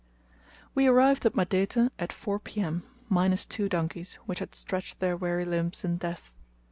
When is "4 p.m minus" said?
2.11-3.45